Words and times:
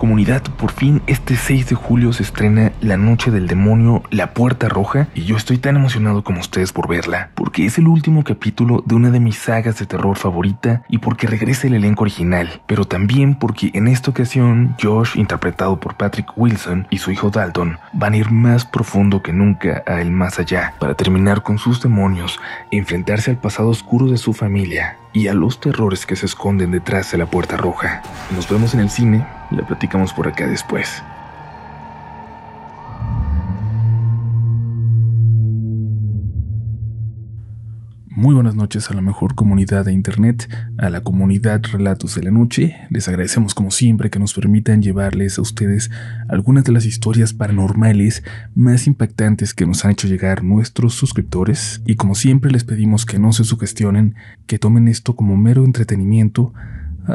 Comunidad, 0.00 0.42
por 0.56 0.72
fin 0.72 1.02
este 1.06 1.36
6 1.36 1.68
de 1.68 1.74
julio 1.74 2.14
se 2.14 2.22
estrena 2.22 2.72
La 2.80 2.96
Noche 2.96 3.30
del 3.30 3.46
Demonio, 3.46 4.02
La 4.10 4.32
Puerta 4.32 4.66
Roja, 4.66 5.08
y 5.14 5.24
yo 5.24 5.36
estoy 5.36 5.58
tan 5.58 5.76
emocionado 5.76 6.24
como 6.24 6.40
ustedes 6.40 6.72
por 6.72 6.88
verla, 6.88 7.32
porque 7.34 7.66
es 7.66 7.76
el 7.76 7.86
último 7.86 8.24
capítulo 8.24 8.82
de 8.86 8.94
una 8.94 9.10
de 9.10 9.20
mis 9.20 9.36
sagas 9.36 9.78
de 9.78 9.84
terror 9.84 10.16
favorita 10.16 10.84
y 10.88 10.96
porque 10.96 11.26
regresa 11.26 11.66
el 11.66 11.74
elenco 11.74 12.04
original, 12.04 12.62
pero 12.66 12.86
también 12.86 13.34
porque 13.34 13.72
en 13.74 13.88
esta 13.88 14.10
ocasión 14.10 14.74
Josh, 14.80 15.18
interpretado 15.18 15.78
por 15.78 15.96
Patrick 15.96 16.32
Wilson, 16.34 16.86
y 16.88 16.96
su 16.96 17.10
hijo 17.10 17.28
Dalton 17.28 17.76
van 17.92 18.14
a 18.14 18.16
ir 18.16 18.30
más 18.30 18.64
profundo 18.64 19.22
que 19.22 19.34
nunca 19.34 19.82
a 19.86 20.00
el 20.00 20.12
más 20.12 20.38
allá 20.38 20.72
para 20.80 20.94
terminar 20.94 21.42
con 21.42 21.58
sus 21.58 21.82
demonios 21.82 22.40
enfrentarse 22.70 23.32
al 23.32 23.36
pasado 23.36 23.68
oscuro 23.68 24.06
de 24.06 24.16
su 24.16 24.32
familia 24.32 24.96
y 25.12 25.28
a 25.28 25.34
los 25.34 25.60
terrores 25.60 26.06
que 26.06 26.16
se 26.16 26.24
esconden 26.24 26.70
detrás 26.70 27.12
de 27.12 27.18
la 27.18 27.26
puerta 27.26 27.58
roja. 27.58 28.00
Nos 28.34 28.48
vemos 28.48 28.72
en 28.72 28.80
el 28.80 28.88
cine, 28.88 29.26
la 29.50 29.66
platicamos 29.66 30.12
por 30.12 30.28
acá 30.28 30.46
después. 30.46 31.02
Muy 38.20 38.34
buenas 38.34 38.54
noches 38.54 38.90
a 38.90 38.94
la 38.94 39.00
mejor 39.00 39.34
comunidad 39.34 39.86
de 39.86 39.94
Internet, 39.94 40.46
a 40.76 40.90
la 40.90 41.00
comunidad 41.00 41.62
Relatos 41.72 42.16
de 42.16 42.22
la 42.24 42.30
Noche. 42.30 42.76
Les 42.90 43.08
agradecemos 43.08 43.54
como 43.54 43.70
siempre 43.70 44.10
que 44.10 44.18
nos 44.18 44.34
permitan 44.34 44.82
llevarles 44.82 45.38
a 45.38 45.42
ustedes 45.42 45.90
algunas 46.28 46.64
de 46.64 46.72
las 46.72 46.84
historias 46.84 47.32
paranormales 47.32 48.22
más 48.54 48.86
impactantes 48.86 49.54
que 49.54 49.64
nos 49.64 49.86
han 49.86 49.92
hecho 49.92 50.06
llegar 50.06 50.44
nuestros 50.44 50.92
suscriptores. 50.92 51.80
Y 51.86 51.96
como 51.96 52.14
siempre 52.14 52.50
les 52.50 52.64
pedimos 52.64 53.06
que 53.06 53.18
no 53.18 53.32
se 53.32 53.44
sugestionen, 53.44 54.16
que 54.46 54.58
tomen 54.58 54.88
esto 54.88 55.16
como 55.16 55.38
mero 55.38 55.64
entretenimiento 55.64 56.52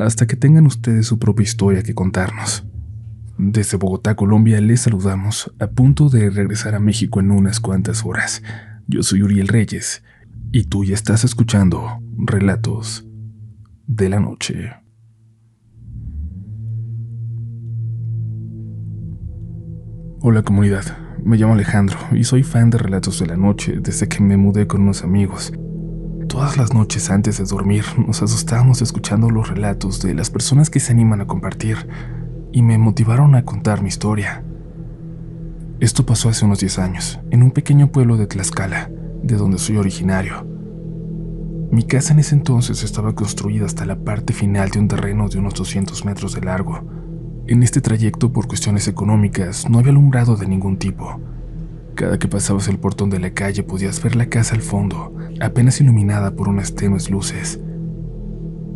hasta 0.04 0.28
que 0.28 0.36
tengan 0.36 0.66
ustedes 0.66 1.08
su 1.08 1.20
propia 1.20 1.44
historia 1.44 1.84
que 1.84 1.96
contarnos. 1.96 2.66
Desde 3.38 3.78
Bogotá, 3.78 4.16
Colombia, 4.16 4.62
les 4.62 4.82
saludamos 4.82 5.54
a 5.60 5.68
punto 5.68 6.10
de 6.10 6.30
regresar 6.30 6.74
a 6.74 6.80
México 6.80 7.20
en 7.20 7.32
unas 7.32 7.60
cuantas 7.60 8.06
horas. 8.06 8.42
Yo 8.88 9.04
soy 9.04 9.24
Uriel 9.24 9.48
Reyes 9.48 10.04
y 10.52 10.66
tú 10.66 10.86
ya 10.86 10.94
estás 10.94 11.24
escuchando 11.24 12.02
Relatos 12.18 13.06
de 13.88 14.10
la 14.10 14.20
Noche. 14.20 14.72
Hola 20.22 20.42
comunidad, 20.44 20.98
me 21.24 21.38
llamo 21.38 21.54
Alejandro 21.54 22.00
y 22.14 22.24
soy 22.24 22.44
fan 22.44 22.70
de 22.70 22.78
Relatos 22.78 23.20
de 23.20 23.28
la 23.28 23.38
Noche 23.38 23.80
desde 23.82 24.08
que 24.08 24.24
me 24.24 24.38
mudé 24.38 24.66
con 24.66 24.82
unos 24.82 25.04
amigos. 25.04 25.52
Todas 26.28 26.58
las 26.58 26.74
noches 26.74 27.10
antes 27.10 27.38
de 27.38 27.46
dormir 27.46 27.86
nos 28.08 28.22
asustábamos 28.22 28.82
escuchando 28.82 29.30
los 29.30 29.48
relatos 29.50 30.02
de 30.02 30.14
las 30.14 30.30
personas 30.30 30.70
que 30.70 30.80
se 30.80 30.92
animan 30.92 31.22
a 31.22 31.28
compartir 31.28 31.88
y 32.52 32.62
me 32.62 32.78
motivaron 32.78 33.36
a 33.36 33.46
contar 33.46 33.82
mi 33.82 33.90
historia. 33.90 34.44
Esto 35.80 36.06
pasó 36.06 36.30
hace 36.30 36.46
unos 36.46 36.60
10 36.60 36.80
años, 36.80 37.20
en 37.32 37.44
un 37.44 37.52
pequeño 37.52 37.92
pueblo 37.92 38.18
de 38.18 38.28
Tlaxcala, 38.28 38.90
de 39.22 39.36
donde 39.36 39.58
soy 39.58 39.78
originario. 39.78 40.46
Mi 41.72 41.84
casa 41.84 42.14
en 42.14 42.20
ese 42.20 42.36
entonces 42.36 42.84
estaba 42.84 43.14
construida 43.14 43.66
hasta 43.66 43.86
la 43.86 43.98
parte 43.98 44.34
final 44.34 44.70
de 44.70 44.80
un 44.80 44.88
terreno 44.88 45.30
de 45.30 45.38
unos 45.40 45.54
200 45.54 46.06
metros 46.06 46.34
de 46.34 46.42
largo. 46.42 46.82
En 47.48 47.62
este 47.62 47.82
trayecto, 47.82 48.32
por 48.32 48.48
cuestiones 48.48 48.88
económicas, 48.88 49.70
no 49.70 49.80
había 49.80 49.92
alumbrado 49.92 50.36
de 50.36 50.48
ningún 50.48 50.78
tipo. 50.78 51.20
Cada 51.96 52.20
que 52.20 52.28
pasabas 52.28 52.68
el 52.68 52.80
portón 52.80 53.10
de 53.10 53.20
la 53.20 53.32
calle 53.32 53.64
podías 53.64 54.02
ver 54.04 54.16
la 54.16 54.28
casa 54.28 54.56
al 54.56 54.62
fondo, 54.62 55.15
apenas 55.40 55.82
iluminada 55.82 56.36
por 56.36 56.48
unas 56.48 56.76
tenues 56.76 57.10
luces. 57.10 57.60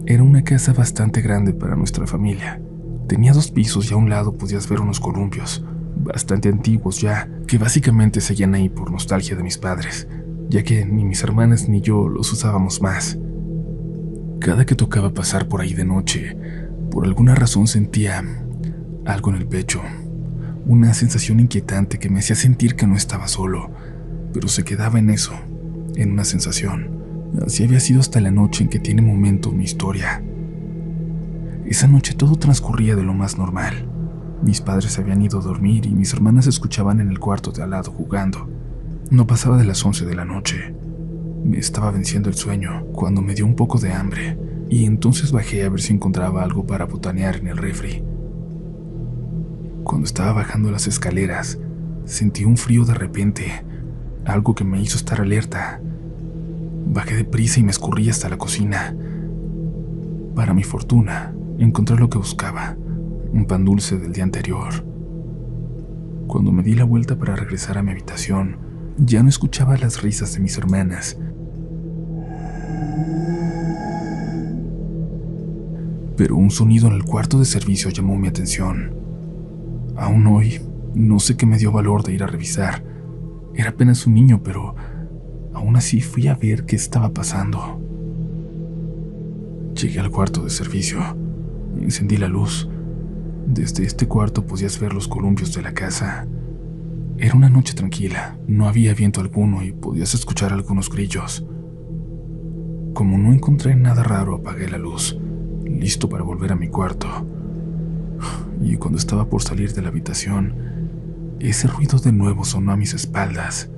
Era 0.06 0.24
una 0.24 0.44
casa 0.44 0.74
bastante 0.74 1.22
grande 1.22 1.54
para 1.54 1.76
nuestra 1.76 2.08
familia. 2.08 2.62
Tenía 3.08 3.34
dos 3.34 3.52
pisos 3.52 3.90
y 3.90 3.94
a 3.94 3.98
un 3.98 4.10
lado 4.10 4.34
podías 4.34 4.68
ver 4.70 4.82
unos 4.82 5.00
columpios, 5.00 5.64
bastante 5.98 6.50
antiguos 6.50 7.02
ya, 7.02 7.30
que 7.48 7.58
básicamente 7.58 8.22
seguían 8.22 8.56
ahí 8.56 8.70
por 8.70 8.92
nostalgia 8.92 9.36
de 9.36 9.44
mis 9.44 9.58
padres 9.58 10.08
ya 10.50 10.64
que 10.64 10.84
ni 10.84 11.06
mis 11.06 11.24
hermanas 11.24 11.70
ni 11.70 11.80
yo 11.80 12.10
los 12.10 12.32
usábamos 12.34 12.82
más. 12.82 13.18
Cada 14.40 14.66
que 14.66 14.76
tocaba 14.76 15.14
pasar 15.14 15.48
por 15.48 15.62
ahí 15.62 15.74
de 15.74 15.86
noche, 15.86 16.36
por 16.92 17.06
alguna 17.06 17.36
razón 17.36 17.68
sentía 17.68 18.24
algo 19.06 19.30
en 19.30 19.36
el 19.36 19.48
pecho, 19.48 19.82
una 20.66 20.94
sensación 20.94 21.40
inquietante 21.40 22.00
que 22.00 22.10
me 22.10 22.20
hacía 22.20 22.36
sentir 22.36 22.76
que 22.76 22.88
no 22.88 22.96
estaba 22.96 23.28
solo, 23.28 23.70
pero 24.34 24.48
se 24.48 24.64
quedaba 24.64 24.98
en 24.98 25.12
eso, 25.12 25.34
en 25.96 26.12
una 26.12 26.24
sensación. 26.24 26.90
Así 27.46 27.64
había 27.64 27.80
sido 27.80 28.00
hasta 28.00 28.22
la 28.22 28.32
noche 28.32 28.64
en 28.64 28.70
que 28.70 28.80
tiene 28.80 29.02
momento 29.02 29.52
mi 29.52 29.64
historia. 29.64 30.24
Esa 31.66 31.88
noche 31.88 32.16
todo 32.16 32.36
transcurría 32.36 32.96
de 32.96 33.04
lo 33.04 33.14
más 33.14 33.38
normal. 33.38 33.88
Mis 34.42 34.62
padres 34.62 34.98
habían 34.98 35.22
ido 35.22 35.40
a 35.40 35.44
dormir 35.44 35.86
y 35.86 35.94
mis 35.94 36.14
hermanas 36.14 36.48
escuchaban 36.48 37.00
en 37.00 37.10
el 37.10 37.20
cuarto 37.20 37.52
de 37.52 37.62
al 37.62 37.72
lado 37.72 37.92
jugando. 37.92 38.48
No 39.12 39.28
pasaba 39.28 39.58
de 39.58 39.66
las 39.66 39.86
11 39.86 40.06
de 40.06 40.16
la 40.16 40.26
noche. 40.26 40.74
Me 41.44 41.58
estaba 41.58 41.92
venciendo 41.92 42.30
el 42.30 42.36
sueño 42.36 42.86
cuando 42.92 43.22
me 43.22 43.36
dio 43.36 43.46
un 43.46 43.56
poco 43.56 43.80
de 43.80 43.94
hambre 43.94 44.38
y 44.70 44.86
entonces 44.86 45.32
bajé 45.32 45.64
a 45.64 45.70
ver 45.70 45.82
si 45.82 45.94
encontraba 45.94 46.44
algo 46.44 46.66
para 46.66 46.86
botanear 46.86 47.38
en 47.38 47.48
el 47.48 47.58
refri. 47.58 48.04
Cuando 49.84 50.06
estaba 50.06 50.34
bajando 50.34 50.72
las 50.72 50.88
escaleras, 50.88 51.60
sentí 52.06 52.46
un 52.46 52.58
frío 52.58 52.86
de 52.86 52.94
repente, 52.94 53.66
algo 54.26 54.56
que 54.56 54.64
me 54.64 54.82
hizo 54.82 54.98
estar 54.98 55.22
alerta. 55.22 55.80
Bajé 56.88 57.16
deprisa 57.16 57.60
y 57.60 57.64
me 57.64 57.72
escurrí 57.72 58.10
hasta 58.10 58.30
la 58.30 58.38
cocina. 58.38 58.96
Para 60.36 60.54
mi 60.54 60.64
fortuna, 60.64 61.34
encontré 61.58 61.98
lo 61.98 62.10
que 62.10 62.18
buscaba, 62.18 62.78
un 63.32 63.46
pan 63.46 63.66
dulce 63.66 63.98
del 63.98 64.14
día 64.14 64.24
anterior. 64.24 64.86
Cuando 66.28 66.52
me 66.52 66.64
di 66.64 66.76
la 66.76 66.84
vuelta 66.84 67.18
para 67.18 67.36
regresar 67.36 67.78
a 67.78 67.84
mi 67.84 67.92
habitación, 67.92 68.58
ya 68.98 69.24
no 69.24 69.30
escuchaba 69.30 69.78
las 69.78 70.02
risas 70.02 70.34
de 70.34 70.40
mis 70.40 70.58
hermanas. 70.58 71.18
Pero 76.18 76.36
un 76.36 76.52
sonido 76.52 76.88
en 76.88 76.96
el 76.96 77.04
cuarto 77.04 77.40
de 77.40 77.46
servicio 77.46 77.90
llamó 77.90 78.18
mi 78.18 78.28
atención. 78.28 78.94
Aún 79.96 80.28
hoy, 80.28 80.62
no 80.94 81.20
sé 81.20 81.38
qué 81.38 81.46
me 81.46 81.58
dio 81.58 81.72
valor 81.72 82.04
de 82.04 82.14
ir 82.14 82.24
a 82.24 82.28
revisar. 82.28 82.84
Era 83.56 83.72
apenas 83.72 84.06
un 84.08 84.14
niño, 84.14 84.42
pero 84.44 84.76
aún 85.54 85.76
así 85.76 86.02
fui 86.02 86.28
a 86.28 86.36
ver 86.36 86.66
qué 86.66 86.76
estaba 86.76 87.10
pasando. 87.10 87.80
Llegué 89.76 90.00
al 90.00 90.12
cuarto 90.12 90.44
de 90.44 90.50
servicio. 90.50 91.00
Encendí 91.80 92.18
la 92.18 92.28
luz. 92.28 92.70
Desde 93.46 93.84
este 93.84 94.08
cuarto 94.08 94.46
podías 94.46 94.80
ver 94.80 94.94
los 94.94 95.08
columpios 95.08 95.54
de 95.54 95.62
la 95.62 95.74
casa. 95.74 96.28
Era 97.18 97.36
una 97.36 97.50
noche 97.50 97.74
tranquila, 97.74 98.38
no 98.48 98.68
había 98.68 98.94
viento 98.94 99.20
alguno 99.20 99.62
y 99.62 99.74
podías 99.74 100.14
escuchar 100.14 100.54
algunos 100.54 100.90
grillos. 100.90 101.46
Como 102.94 103.18
no 103.18 103.34
encontré 103.34 103.76
nada 103.76 104.04
raro, 104.04 104.36
apagué 104.36 104.70
la 104.70 104.78
luz, 104.78 105.18
listo 105.66 106.08
para 106.08 106.24
volver 106.24 106.54
a 106.54 106.56
mi 106.56 106.70
cuarto. 106.70 107.08
Y 108.62 108.76
cuando 108.78 108.98
estaba 108.98 109.30
por 109.30 109.42
salir 109.42 109.74
de 109.74 109.82
la 109.82 109.90
habitación, 109.90 110.54
ese 111.40 111.68
ruido 111.68 112.00
de 112.00 112.12
nuevo 112.12 112.44
sonó 112.44 112.72
a 112.72 112.78
mis 112.78 112.94
espaldas. 112.94 113.70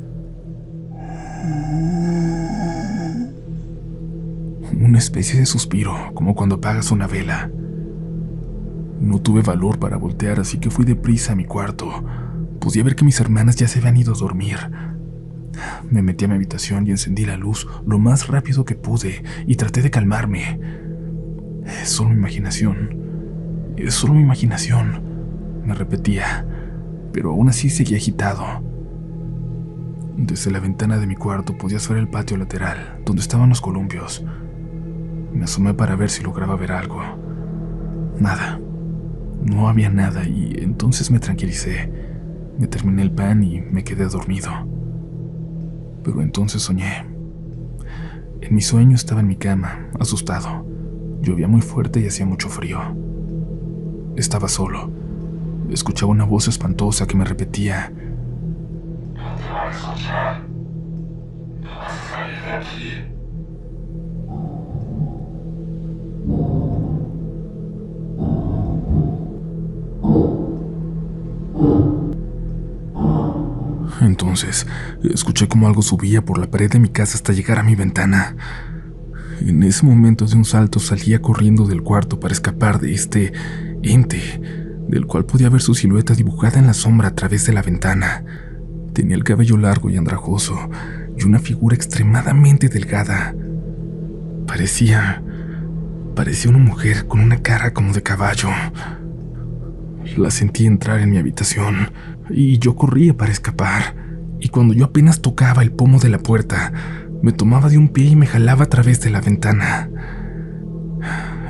Una 4.73 4.97
especie 4.97 5.39
de 5.39 5.45
suspiro, 5.45 5.95
como 6.13 6.35
cuando 6.35 6.55
apagas 6.55 6.91
una 6.91 7.07
vela. 7.07 7.51
No 8.99 9.19
tuve 9.19 9.41
valor 9.41 9.79
para 9.79 9.97
voltear, 9.97 10.39
así 10.39 10.59
que 10.59 10.69
fui 10.69 10.85
deprisa 10.85 11.33
a 11.33 11.35
mi 11.35 11.45
cuarto 11.45 12.03
Podía 12.61 12.83
ver 12.83 12.95
que 12.95 13.03
mis 13.03 13.19
hermanas 13.19 13.55
ya 13.55 13.67
se 13.67 13.79
habían 13.79 13.97
ido 13.97 14.13
a 14.13 14.17
dormir. 14.17 14.57
Me 15.89 16.03
metí 16.03 16.25
a 16.25 16.27
mi 16.27 16.35
habitación 16.35 16.85
y 16.85 16.91
encendí 16.91 17.25
la 17.25 17.35
luz 17.35 17.67
lo 17.87 17.97
más 17.97 18.27
rápido 18.27 18.65
que 18.65 18.75
pude 18.75 19.23
y 19.47 19.55
traté 19.55 19.81
de 19.81 19.89
calmarme. 19.89 20.59
Es 21.65 21.89
solo 21.89 22.11
mi 22.11 22.17
imaginación. 22.17 23.73
Es 23.77 23.95
solo 23.95 24.13
mi 24.13 24.21
imaginación, 24.21 25.01
me 25.65 25.73
repetía, 25.73 26.45
pero 27.11 27.31
aún 27.31 27.49
así 27.49 27.69
seguía 27.69 27.97
agitado. 27.97 28.43
Desde 30.17 30.51
la 30.51 30.59
ventana 30.59 30.97
de 30.97 31.07
mi 31.07 31.15
cuarto 31.15 31.57
podías 31.57 31.87
ver 31.89 31.97
el 31.97 32.07
patio 32.07 32.37
lateral, 32.37 33.01
donde 33.05 33.21
estaban 33.21 33.49
los 33.49 33.61
columpios. 33.61 34.23
Me 35.33 35.45
asomé 35.45 35.73
para 35.73 35.95
ver 35.95 36.09
si 36.09 36.21
lograba 36.23 36.55
ver 36.55 36.71
algo. 36.71 37.01
Nada. 38.19 38.59
No 39.43 39.67
había 39.67 39.89
nada 39.89 40.25
y 40.27 40.53
entonces 40.59 41.09
me 41.09 41.19
tranquilicé. 41.19 41.91
Me 42.59 42.67
terminé 42.67 43.01
el 43.01 43.11
pan 43.11 43.43
y 43.43 43.61
me 43.61 43.83
quedé 43.83 44.05
dormido. 44.05 44.51
Pero 46.03 46.21
entonces 46.21 46.61
soñé. 46.61 47.05
En 48.41 48.55
mi 48.55 48.61
sueño 48.61 48.95
estaba 48.95 49.21
en 49.21 49.27
mi 49.27 49.37
cama, 49.37 49.89
asustado. 49.99 50.65
Llovía 51.21 51.47
muy 51.47 51.61
fuerte 51.61 51.99
y 51.99 52.07
hacía 52.07 52.25
mucho 52.25 52.49
frío. 52.49 52.79
Estaba 54.15 54.47
solo 54.47 55.00
escuchaba 55.71 56.11
una 56.11 56.25
voz 56.25 56.47
espantosa 56.47 57.07
que 57.07 57.15
me 57.15 57.25
repetía, 57.25 57.91
Entonces, 74.01 74.65
escuché 75.03 75.47
como 75.47 75.67
algo 75.67 75.81
subía 75.81 76.23
por 76.23 76.37
la 76.39 76.49
pared 76.49 76.71
de 76.71 76.79
mi 76.79 76.89
casa 76.89 77.15
hasta 77.15 77.33
llegar 77.33 77.59
a 77.59 77.63
mi 77.63 77.75
ventana. 77.75 78.35
En 79.41 79.61
ese 79.63 79.85
momento 79.85 80.25
de 80.25 80.35
un 80.35 80.45
salto 80.45 80.79
salía 80.79 81.21
corriendo 81.21 81.65
del 81.65 81.83
cuarto 81.83 82.19
para 82.19 82.33
escapar 82.33 82.79
de 82.79 82.93
este 82.93 83.31
ente 83.83 84.70
del 84.91 85.07
cual 85.07 85.25
podía 85.25 85.49
ver 85.49 85.61
su 85.61 85.73
silueta 85.73 86.13
dibujada 86.13 86.59
en 86.59 86.67
la 86.67 86.73
sombra 86.73 87.07
a 87.07 87.15
través 87.15 87.47
de 87.47 87.53
la 87.53 87.61
ventana. 87.61 88.25
Tenía 88.93 89.15
el 89.15 89.23
cabello 89.23 89.57
largo 89.57 89.89
y 89.89 89.95
andrajoso, 89.95 90.69
y 91.17 91.23
una 91.23 91.39
figura 91.39 91.75
extremadamente 91.75 92.67
delgada. 92.67 93.33
Parecía... 94.45 95.23
parecía 96.13 96.51
una 96.51 96.59
mujer 96.59 97.07
con 97.07 97.21
una 97.21 97.41
cara 97.41 97.73
como 97.73 97.93
de 97.93 98.03
caballo. 98.03 98.49
La 100.17 100.29
sentí 100.29 100.65
entrar 100.65 100.99
en 100.99 101.11
mi 101.11 101.17
habitación 101.17 101.91
y 102.29 102.59
yo 102.59 102.75
corría 102.75 103.15
para 103.15 103.31
escapar. 103.31 103.95
Y 104.41 104.49
cuando 104.49 104.73
yo 104.73 104.85
apenas 104.85 105.21
tocaba 105.21 105.61
el 105.63 105.71
pomo 105.71 105.99
de 105.99 106.09
la 106.09 106.17
puerta, 106.17 106.73
me 107.21 107.31
tomaba 107.31 107.69
de 107.69 107.77
un 107.77 107.89
pie 107.89 108.07
y 108.07 108.15
me 108.17 108.27
jalaba 108.27 108.65
a 108.65 108.69
través 108.69 108.99
de 108.99 109.09
la 109.09 109.21
ventana. 109.21 109.89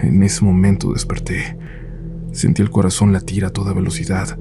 En 0.03 0.21
ese 0.21 0.45
momento 0.45 0.93
desperté. 0.93 1.57
Sentí 2.31 2.61
el 2.61 2.69
corazón 2.69 3.13
latir 3.13 3.45
a 3.45 3.49
toda 3.49 3.73
velocidad. 3.73 4.37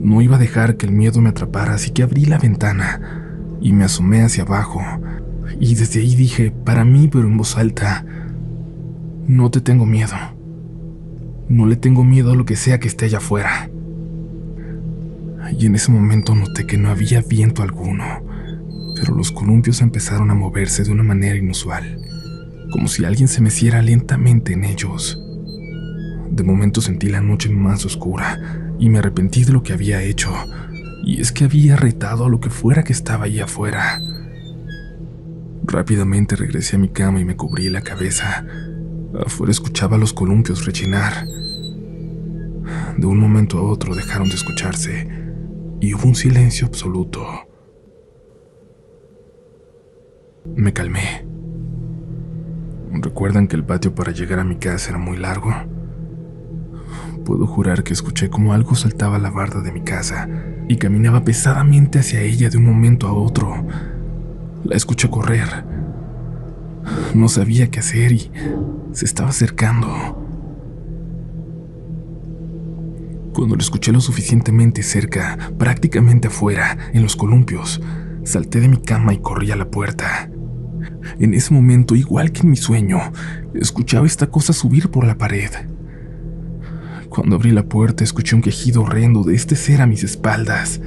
No 0.00 0.20
iba 0.20 0.36
a 0.36 0.40
dejar 0.40 0.76
que 0.76 0.86
el 0.86 0.92
miedo 0.92 1.20
me 1.20 1.30
atrapara, 1.30 1.74
así 1.74 1.90
que 1.90 2.02
abrí 2.02 2.24
la 2.26 2.38
ventana 2.38 3.30
y 3.60 3.72
me 3.72 3.84
asomé 3.84 4.22
hacia 4.22 4.42
abajo. 4.42 4.82
Y 5.60 5.74
desde 5.74 6.00
ahí 6.00 6.14
dije, 6.14 6.50
para 6.50 6.84
mí, 6.84 7.08
pero 7.08 7.26
en 7.26 7.36
voz 7.36 7.56
alta, 7.56 8.04
no 9.26 9.50
te 9.50 9.60
tengo 9.60 9.86
miedo. 9.86 10.14
No 11.48 11.66
le 11.66 11.76
tengo 11.76 12.04
miedo 12.04 12.32
a 12.32 12.36
lo 12.36 12.44
que 12.44 12.56
sea 12.56 12.80
que 12.80 12.88
esté 12.88 13.06
allá 13.06 13.18
afuera. 13.18 13.70
Y 15.58 15.66
en 15.66 15.74
ese 15.74 15.92
momento 15.92 16.34
noté 16.34 16.66
que 16.66 16.78
no 16.78 16.90
había 16.90 17.22
viento 17.22 17.62
alguno, 17.62 18.04
pero 18.96 19.14
los 19.14 19.30
columpios 19.30 19.80
empezaron 19.80 20.30
a 20.30 20.34
moverse 20.34 20.84
de 20.84 20.90
una 20.90 21.02
manera 21.02 21.36
inusual, 21.36 22.00
como 22.70 22.88
si 22.88 23.04
alguien 23.04 23.28
se 23.28 23.40
meciera 23.40 23.82
lentamente 23.82 24.54
en 24.54 24.64
ellos. 24.64 25.23
De 26.30 26.42
momento 26.42 26.80
sentí 26.80 27.08
la 27.08 27.20
noche 27.20 27.48
más 27.48 27.84
oscura 27.84 28.38
y 28.78 28.88
me 28.88 28.98
arrepentí 28.98 29.44
de 29.44 29.52
lo 29.52 29.62
que 29.62 29.72
había 29.72 30.02
hecho, 30.02 30.32
y 31.04 31.20
es 31.20 31.32
que 31.32 31.44
había 31.44 31.76
retado 31.76 32.24
a 32.24 32.28
lo 32.28 32.40
que 32.40 32.50
fuera 32.50 32.82
que 32.82 32.92
estaba 32.92 33.24
allí 33.24 33.40
afuera. 33.40 34.00
Rápidamente 35.64 36.36
regresé 36.36 36.76
a 36.76 36.78
mi 36.78 36.88
cama 36.88 37.20
y 37.20 37.24
me 37.24 37.36
cubrí 37.36 37.68
la 37.70 37.82
cabeza. 37.82 38.44
Afuera 39.24 39.50
escuchaba 39.50 39.96
los 39.96 40.12
columpios 40.12 40.66
rechinar. 40.66 41.24
De 42.96 43.06
un 43.06 43.18
momento 43.18 43.58
a 43.58 43.62
otro 43.62 43.94
dejaron 43.94 44.28
de 44.28 44.34
escucharse 44.34 45.08
y 45.80 45.94
hubo 45.94 46.06
un 46.06 46.14
silencio 46.14 46.66
absoluto. 46.66 47.26
Me 50.54 50.72
calmé. 50.72 51.26
¿Recuerdan 52.92 53.48
que 53.48 53.56
el 53.56 53.64
patio 53.64 53.94
para 53.94 54.12
llegar 54.12 54.38
a 54.38 54.44
mi 54.44 54.56
casa 54.56 54.90
era 54.90 54.98
muy 54.98 55.16
largo? 55.16 55.52
Puedo 57.24 57.46
jurar 57.46 57.84
que 57.84 57.94
escuché 57.94 58.28
como 58.28 58.52
algo 58.52 58.74
saltaba 58.74 59.18
la 59.18 59.30
barda 59.30 59.62
de 59.62 59.72
mi 59.72 59.80
casa 59.80 60.28
y 60.68 60.76
caminaba 60.76 61.24
pesadamente 61.24 62.00
hacia 62.00 62.20
ella 62.20 62.50
de 62.50 62.58
un 62.58 62.66
momento 62.66 63.08
a 63.08 63.14
otro. 63.14 63.66
La 64.64 64.76
escuché 64.76 65.08
correr. 65.08 65.64
No 67.14 67.28
sabía 67.28 67.70
qué 67.70 67.80
hacer 67.80 68.12
y 68.12 68.30
se 68.92 69.06
estaba 69.06 69.30
acercando. 69.30 69.88
Cuando 73.32 73.56
lo 73.56 73.62
escuché 73.62 73.90
lo 73.90 74.00
suficientemente 74.00 74.82
cerca, 74.82 75.38
prácticamente 75.58 76.28
afuera, 76.28 76.76
en 76.92 77.02
los 77.02 77.16
columpios, 77.16 77.80
salté 78.22 78.60
de 78.60 78.68
mi 78.68 78.76
cama 78.76 79.14
y 79.14 79.18
corrí 79.18 79.50
a 79.50 79.56
la 79.56 79.70
puerta. 79.70 80.30
En 81.18 81.32
ese 81.32 81.54
momento, 81.54 81.96
igual 81.96 82.32
que 82.32 82.42
en 82.42 82.50
mi 82.50 82.56
sueño, 82.56 83.00
escuchaba 83.54 84.06
esta 84.06 84.26
cosa 84.26 84.52
subir 84.52 84.90
por 84.90 85.06
la 85.06 85.16
pared. 85.16 85.50
Cuando 87.14 87.36
abrí 87.36 87.52
la 87.52 87.62
puerta, 87.62 88.02
escuché 88.02 88.34
un 88.34 88.42
quejido 88.42 88.82
horrendo 88.82 89.22
de 89.22 89.36
este 89.36 89.54
ser 89.54 89.80
a 89.80 89.86
mis 89.86 90.02
espaldas. 90.02 90.80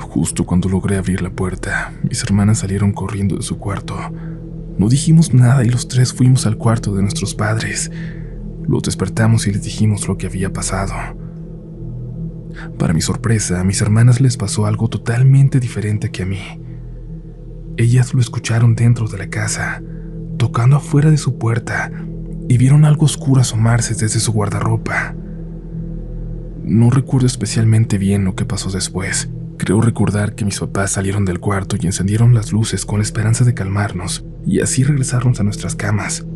Justo 0.00 0.44
cuando 0.44 0.68
logré 0.68 0.96
abrir 0.96 1.22
la 1.22 1.30
puerta, 1.30 1.92
mis 2.02 2.24
hermanas 2.24 2.58
salieron 2.58 2.90
corriendo 2.90 3.36
de 3.36 3.42
su 3.42 3.58
cuarto. 3.58 3.96
No 4.78 4.88
dijimos 4.88 5.32
nada 5.32 5.64
y 5.64 5.68
los 5.68 5.86
tres 5.86 6.12
fuimos 6.12 6.44
al 6.44 6.56
cuarto 6.56 6.92
de 6.92 7.02
nuestros 7.02 7.36
padres. 7.36 7.92
Los 8.66 8.82
despertamos 8.82 9.46
y 9.46 9.52
les 9.52 9.62
dijimos 9.62 10.08
lo 10.08 10.18
que 10.18 10.26
había 10.26 10.52
pasado. 10.52 10.94
Para 12.80 12.92
mi 12.92 13.00
sorpresa, 13.00 13.60
a 13.60 13.64
mis 13.64 13.80
hermanas 13.80 14.20
les 14.20 14.36
pasó 14.36 14.66
algo 14.66 14.88
totalmente 14.88 15.60
diferente 15.60 16.10
que 16.10 16.24
a 16.24 16.26
mí. 16.26 16.65
Ellas 17.76 18.14
lo 18.14 18.20
escucharon 18.20 18.74
dentro 18.74 19.08
de 19.08 19.18
la 19.18 19.28
casa, 19.28 19.82
tocando 20.38 20.76
afuera 20.76 21.10
de 21.10 21.18
su 21.18 21.38
puerta, 21.38 21.90
y 22.48 22.58
vieron 22.58 22.84
algo 22.84 23.06
oscuro 23.06 23.40
asomarse 23.40 23.94
desde 23.94 24.20
su 24.20 24.32
guardarropa. 24.32 25.14
No 26.64 26.90
recuerdo 26.90 27.26
especialmente 27.26 27.98
bien 27.98 28.24
lo 28.24 28.34
que 28.34 28.44
pasó 28.44 28.70
después, 28.70 29.28
Creo 29.58 29.80
recordar 29.80 30.34
que 30.34 30.44
mis 30.44 30.60
papás 30.60 30.92
salieron 30.92 31.24
del 31.24 31.40
cuarto 31.40 31.76
y 31.80 31.86
encendieron 31.86 32.34
las 32.34 32.52
luces 32.52 32.84
con 32.84 32.98
la 32.98 33.04
esperanza 33.04 33.44
de 33.44 33.54
calmarnos 33.54 34.24
y 34.44 34.60
así 34.60 34.84
regresaron 34.84 35.32
a 35.38 35.42
nuestras 35.42 35.74
camas. 35.74 36.26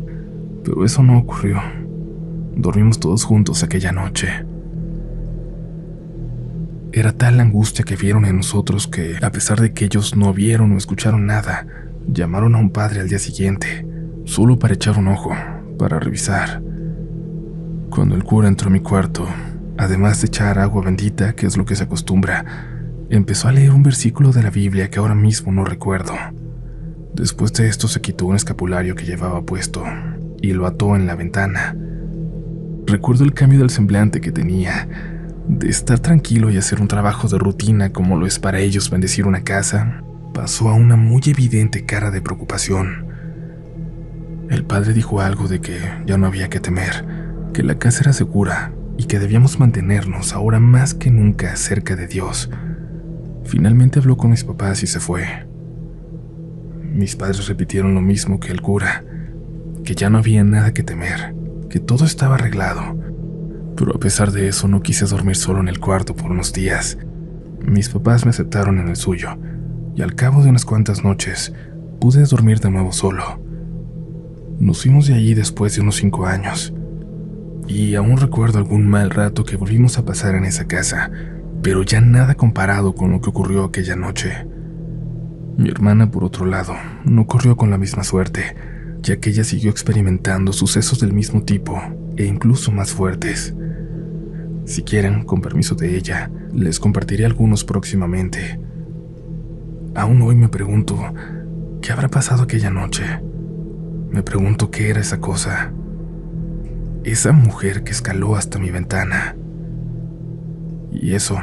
Pero 0.63 0.83
eso 0.85 1.03
no 1.03 1.19
ocurrió. 1.19 1.61
Dormimos 2.55 2.99
todos 2.99 3.23
juntos 3.23 3.63
aquella 3.63 3.91
noche. 3.91 4.45
Era 6.93 7.13
tal 7.13 7.37
la 7.37 7.43
angustia 7.43 7.85
que 7.85 7.95
vieron 7.95 8.25
en 8.25 8.35
nosotros 8.35 8.85
que, 8.85 9.15
a 9.21 9.31
pesar 9.31 9.61
de 9.61 9.71
que 9.73 9.85
ellos 9.85 10.17
no 10.17 10.33
vieron 10.33 10.73
o 10.73 10.77
escucharon 10.77 11.25
nada, 11.25 11.65
llamaron 12.05 12.53
a 12.53 12.57
un 12.57 12.69
padre 12.69 12.99
al 12.99 13.07
día 13.07 13.19
siguiente, 13.19 13.85
solo 14.25 14.59
para 14.59 14.73
echar 14.73 14.97
un 14.97 15.07
ojo, 15.07 15.31
para 15.79 15.99
revisar. 15.99 16.61
Cuando 17.89 18.15
el 18.15 18.25
cura 18.25 18.49
entró 18.49 18.67
a 18.67 18.71
mi 18.71 18.81
cuarto, 18.81 19.25
además 19.77 20.19
de 20.19 20.27
echar 20.27 20.59
agua 20.59 20.83
bendita, 20.83 21.33
que 21.33 21.45
es 21.45 21.55
lo 21.55 21.63
que 21.63 21.77
se 21.77 21.85
acostumbra, 21.85 22.45
empezó 23.09 23.47
a 23.47 23.53
leer 23.53 23.71
un 23.71 23.83
versículo 23.83 24.33
de 24.33 24.43
la 24.43 24.49
Biblia 24.49 24.89
que 24.89 24.99
ahora 24.99 25.15
mismo 25.15 25.53
no 25.53 25.63
recuerdo. 25.63 26.13
Después 27.13 27.53
de 27.53 27.69
esto 27.69 27.87
se 27.87 28.01
quitó 28.01 28.25
un 28.25 28.35
escapulario 28.35 28.95
que 28.95 29.05
llevaba 29.05 29.45
puesto 29.45 29.85
y 30.41 30.51
lo 30.51 30.67
ató 30.67 30.97
en 30.97 31.07
la 31.07 31.15
ventana. 31.15 31.73
Recuerdo 32.85 33.23
el 33.23 33.33
cambio 33.33 33.59
del 33.59 33.69
semblante 33.69 34.19
que 34.19 34.33
tenía, 34.33 34.87
de 35.51 35.69
estar 35.69 35.99
tranquilo 35.99 36.49
y 36.49 36.57
hacer 36.57 36.81
un 36.81 36.87
trabajo 36.87 37.27
de 37.27 37.37
rutina 37.37 37.91
como 37.91 38.17
lo 38.17 38.25
es 38.25 38.39
para 38.39 38.59
ellos 38.59 38.89
bendecir 38.89 39.27
una 39.27 39.43
casa, 39.43 40.03
pasó 40.33 40.69
a 40.69 40.73
una 40.73 40.95
muy 40.95 41.21
evidente 41.27 41.85
cara 41.85 42.09
de 42.09 42.21
preocupación. 42.21 43.05
El 44.49 44.65
padre 44.65 44.93
dijo 44.93 45.21
algo 45.21 45.47
de 45.47 45.61
que 45.61 45.79
ya 46.05 46.17
no 46.17 46.25
había 46.25 46.49
que 46.49 46.59
temer, 46.59 47.05
que 47.53 47.63
la 47.63 47.77
casa 47.77 48.01
era 48.01 48.13
segura 48.13 48.73
y 48.97 49.05
que 49.05 49.19
debíamos 49.19 49.59
mantenernos 49.59 50.33
ahora 50.33 50.59
más 50.59 50.93
que 50.93 51.11
nunca 51.11 51.55
cerca 51.55 51.95
de 51.95 52.07
Dios 52.07 52.49
Finalmente 53.43 53.99
habló 53.99 54.17
con 54.17 54.31
mis 54.31 54.43
papás 54.43 54.83
y 54.83 54.87
se 54.87 54.99
fue. 54.99 55.25
Mis 56.93 57.15
padres 57.15 57.47
repitieron 57.47 57.93
lo 57.93 58.01
mismo 58.01 58.39
que 58.39 58.51
el 58.51 58.61
cura, 58.61 59.03
que 59.83 59.95
ya 59.95 60.09
no 60.09 60.19
había 60.19 60.43
nada 60.43 60.73
que 60.73 60.83
temer, 60.83 61.35
que 61.69 61.79
todo 61.79 62.05
estaba 62.05 62.35
arreglado. 62.35 62.97
Pero 63.81 63.95
a 63.95 63.99
pesar 63.99 64.31
de 64.31 64.47
eso 64.47 64.67
no 64.67 64.83
quise 64.83 65.05
dormir 65.05 65.35
solo 65.35 65.59
en 65.59 65.67
el 65.67 65.79
cuarto 65.79 66.15
por 66.15 66.29
unos 66.29 66.53
días. 66.53 66.99
Mis 67.65 67.89
papás 67.89 68.25
me 68.25 68.29
aceptaron 68.29 68.77
en 68.77 68.89
el 68.89 68.95
suyo, 68.95 69.29
y 69.95 70.03
al 70.03 70.13
cabo 70.13 70.43
de 70.43 70.51
unas 70.51 70.65
cuantas 70.65 71.03
noches 71.03 71.51
pude 71.99 72.23
dormir 72.25 72.59
de 72.59 72.69
nuevo 72.69 72.91
solo. 72.91 73.41
Nos 74.59 74.83
fuimos 74.83 75.07
de 75.07 75.15
allí 75.15 75.33
después 75.33 75.73
de 75.73 75.81
unos 75.81 75.95
cinco 75.95 76.27
años, 76.27 76.75
y 77.67 77.95
aún 77.95 78.17
recuerdo 78.17 78.59
algún 78.59 78.87
mal 78.87 79.09
rato 79.09 79.45
que 79.45 79.55
volvimos 79.55 79.97
a 79.97 80.05
pasar 80.05 80.35
en 80.35 80.45
esa 80.45 80.67
casa, 80.67 81.09
pero 81.63 81.81
ya 81.81 82.01
nada 82.01 82.35
comparado 82.35 82.93
con 82.93 83.09
lo 83.09 83.19
que 83.19 83.31
ocurrió 83.31 83.63
aquella 83.63 83.95
noche. 83.95 84.45
Mi 85.57 85.69
hermana, 85.69 86.11
por 86.11 86.23
otro 86.23 86.45
lado, 86.45 86.75
no 87.03 87.25
corrió 87.25 87.57
con 87.57 87.71
la 87.71 87.79
misma 87.79 88.03
suerte, 88.03 88.55
ya 89.01 89.19
que 89.19 89.31
ella 89.31 89.43
siguió 89.43 89.71
experimentando 89.71 90.53
sucesos 90.53 90.99
del 90.99 91.13
mismo 91.13 91.41
tipo 91.41 91.81
e 92.15 92.27
incluso 92.27 92.71
más 92.71 92.91
fuertes. 92.91 93.55
Si 94.65 94.83
quieren, 94.83 95.23
con 95.23 95.41
permiso 95.41 95.75
de 95.75 95.97
ella, 95.97 96.31
les 96.53 96.79
compartiré 96.79 97.25
algunos 97.25 97.63
próximamente. 97.63 98.59
Aún 99.95 100.21
hoy 100.21 100.35
me 100.35 100.49
pregunto, 100.49 101.13
¿qué 101.81 101.91
habrá 101.91 102.07
pasado 102.07 102.43
aquella 102.43 102.69
noche? 102.69 103.03
Me 104.09 104.23
pregunto 104.23 104.71
qué 104.71 104.89
era 104.89 105.01
esa 105.01 105.19
cosa. 105.19 105.71
Esa 107.03 107.31
mujer 107.31 107.83
que 107.83 107.91
escaló 107.91 108.35
hasta 108.35 108.59
mi 108.59 108.71
ventana. 108.71 109.35
Y 110.91 111.15
eso 111.15 111.37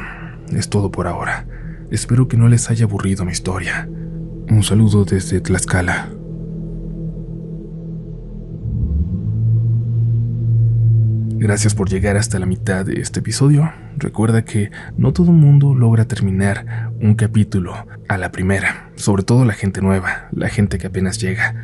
es 0.51 0.69
todo 0.69 0.91
por 0.91 1.07
ahora. 1.07 1.45
Espero 1.91 2.27
que 2.27 2.37
no 2.37 2.47
les 2.47 2.69
haya 2.69 2.85
aburrido 2.85 3.25
mi 3.25 3.31
historia. 3.31 3.89
Un 4.49 4.63
saludo 4.63 5.05
desde 5.05 5.41
Tlaxcala. 5.41 6.09
Gracias 11.41 11.73
por 11.73 11.89
llegar 11.89 12.17
hasta 12.17 12.37
la 12.37 12.45
mitad 12.45 12.85
de 12.85 12.99
este 12.99 13.21
episodio. 13.21 13.71
Recuerda 13.95 14.43
que 14.43 14.71
no 14.97 15.13
todo 15.13 15.31
mundo 15.31 15.73
logra 15.73 16.03
terminar 16.03 16.91
un 16.99 17.15
capítulo 17.15 17.87
a 18.09 18.17
la 18.17 18.33
primera, 18.33 18.91
sobre 18.95 19.23
todo 19.23 19.45
la 19.45 19.53
gente 19.53 19.81
nueva, 19.81 20.27
la 20.33 20.49
gente 20.49 20.77
que 20.77 20.87
apenas 20.87 21.17
llega. 21.17 21.55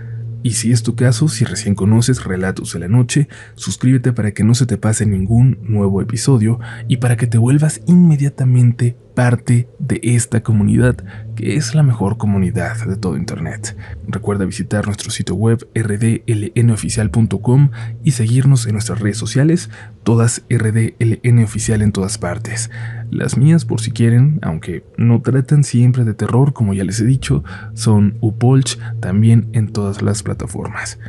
Y 0.43 0.51
si 0.51 0.71
es 0.71 0.81
tu 0.81 0.95
caso, 0.95 1.27
si 1.27 1.43
recién 1.43 1.75
conoces 1.75 2.23
Relatos 2.23 2.71
de 2.71 2.79
la 2.79 2.87
Noche, 2.87 3.27
suscríbete 3.55 4.13
para 4.13 4.31
que 4.31 4.45
no 4.45 4.55
se 4.55 4.65
te 4.65 4.77
pase 4.77 5.05
ningún 5.05 5.59
nuevo 5.61 6.01
episodio 6.01 6.57
y 6.87 6.97
para 6.97 7.17
que 7.17 7.27
te 7.27 7.37
vuelvas 7.37 7.81
inmediatamente 7.85 8.95
parte 9.15 9.67
de 9.79 9.99
esta 10.03 10.43
comunidad, 10.43 10.97
que 11.35 11.55
es 11.55 11.73
la 11.73 11.81
mejor 11.83 12.17
comunidad 12.17 12.85
de 12.85 12.97
todo 12.97 13.17
Internet. 13.17 13.75
Recuerda 14.07 14.45
visitar 14.45 14.85
nuestro 14.85 15.09
sitio 15.09 15.35
web 15.35 15.67
rdlnoficial.com 15.73 17.71
y 18.03 18.11
seguirnos 18.11 18.67
en 18.67 18.73
nuestras 18.73 18.99
redes 18.99 19.17
sociales, 19.17 19.71
todas 20.03 20.43
rdlnoficial 20.49 21.81
en 21.81 21.91
todas 21.91 22.17
partes. 22.17 22.69
Las 23.09 23.37
mías, 23.37 23.65
por 23.65 23.81
si 23.81 23.91
quieren, 23.91 24.39
aunque 24.41 24.83
no 24.97 25.21
tratan 25.21 25.63
siempre 25.63 26.03
de 26.03 26.13
terror, 26.13 26.53
como 26.53 26.73
ya 26.73 26.83
les 26.83 26.99
he 26.99 27.05
dicho, 27.05 27.43
son 27.73 28.17
Upolch 28.21 28.77
también 28.99 29.49
en 29.53 29.71
todas 29.71 30.01
las 30.01 30.21
plataformas. 30.21 30.99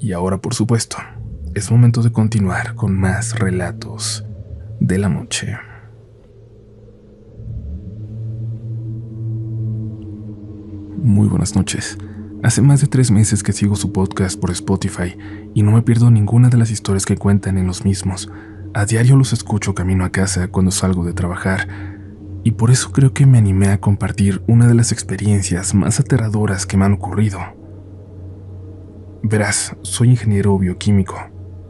Y 0.00 0.12
ahora, 0.12 0.38
por 0.38 0.54
supuesto, 0.54 0.98
es 1.54 1.70
momento 1.70 2.02
de 2.02 2.12
continuar 2.12 2.74
con 2.74 2.98
más 2.98 3.38
relatos 3.38 4.24
de 4.80 4.98
la 4.98 5.08
noche. 5.08 5.56
Muy 11.02 11.28
buenas 11.28 11.54
noches. 11.54 11.96
Hace 12.42 12.60
más 12.60 12.80
de 12.80 12.88
tres 12.88 13.12
meses 13.12 13.44
que 13.44 13.52
sigo 13.52 13.76
su 13.76 13.92
podcast 13.92 14.38
por 14.38 14.50
Spotify 14.50 15.16
y 15.54 15.62
no 15.62 15.70
me 15.70 15.82
pierdo 15.82 16.10
ninguna 16.10 16.48
de 16.48 16.56
las 16.56 16.72
historias 16.72 17.06
que 17.06 17.16
cuentan 17.16 17.56
en 17.56 17.68
los 17.68 17.84
mismos. 17.84 18.28
A 18.74 18.84
diario 18.84 19.16
los 19.16 19.32
escucho 19.32 19.76
camino 19.76 20.04
a 20.04 20.10
casa 20.10 20.48
cuando 20.48 20.72
salgo 20.72 21.04
de 21.04 21.12
trabajar 21.12 21.68
y 22.42 22.50
por 22.50 22.72
eso 22.72 22.90
creo 22.90 23.12
que 23.14 23.26
me 23.26 23.38
animé 23.38 23.68
a 23.68 23.80
compartir 23.80 24.42
una 24.48 24.66
de 24.66 24.74
las 24.74 24.90
experiencias 24.90 25.72
más 25.72 26.00
aterradoras 26.00 26.66
que 26.66 26.76
me 26.76 26.84
han 26.84 26.94
ocurrido. 26.94 27.38
Verás, 29.22 29.76
soy 29.82 30.10
ingeniero 30.10 30.58
bioquímico. 30.58 31.16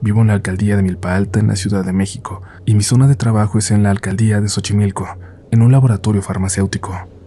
Vivo 0.01 0.23
en 0.23 0.29
la 0.29 0.35
alcaldía 0.35 0.77
de 0.77 0.83
Milpa 0.83 1.15
Alta, 1.15 1.39
en 1.39 1.49
la 1.49 1.57
Ciudad 1.57 1.85
de 1.85 1.93
México, 1.93 2.41
y 2.65 2.75
mi 2.75 2.83
zona 2.83 3.07
de 3.07 3.15
trabajo 3.15 3.59
es 3.59 3.71
en 3.73 3.83
la 3.83 3.91
alcaldía 3.91 4.41
de 4.41 4.49
Xochimilco, 4.49 5.07
en 5.51 5.61
un 5.61 5.71
laboratorio 5.71 6.23
farmacéutico. 6.23 7.18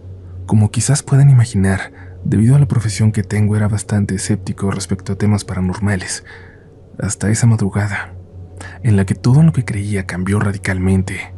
Como 0.52 0.70
quizás 0.70 1.02
puedan 1.02 1.30
imaginar, 1.30 1.92
debido 2.24 2.54
a 2.54 2.58
la 2.58 2.68
profesión 2.68 3.10
que 3.10 3.22
tengo 3.22 3.56
era 3.56 3.68
bastante 3.68 4.16
escéptico 4.16 4.70
respecto 4.70 5.14
a 5.14 5.16
temas 5.16 5.46
paranormales, 5.46 6.24
hasta 6.98 7.30
esa 7.30 7.46
madrugada, 7.46 8.12
en 8.82 8.98
la 8.98 9.06
que 9.06 9.14
todo 9.14 9.42
lo 9.42 9.54
que 9.54 9.64
creía 9.64 10.04
cambió 10.04 10.40
radicalmente. 10.40 11.32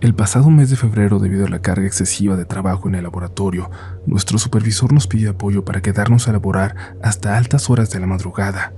El 0.00 0.14
pasado 0.14 0.48
mes 0.48 0.70
de 0.70 0.76
febrero, 0.76 1.18
debido 1.18 1.44
a 1.44 1.50
la 1.50 1.60
carga 1.60 1.86
excesiva 1.86 2.36
de 2.36 2.46
trabajo 2.46 2.88
en 2.88 2.94
el 2.94 3.02
laboratorio, 3.02 3.70
nuestro 4.06 4.38
supervisor 4.38 4.94
nos 4.94 5.06
pidió 5.06 5.32
apoyo 5.32 5.66
para 5.66 5.82
quedarnos 5.82 6.26
a 6.26 6.32
laborar 6.32 6.96
hasta 7.02 7.36
altas 7.36 7.68
horas 7.68 7.90
de 7.90 8.00
la 8.00 8.06
madrugada, 8.06 8.72